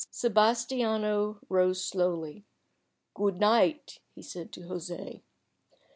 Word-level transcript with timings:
Sebastiano 0.09 1.37
rose 1.47 1.85
slowly. 1.85 2.43
"Good 3.13 3.35
night," 3.39 3.99
he 4.15 4.23
said 4.23 4.51
to 4.53 4.61
José. 4.61 5.21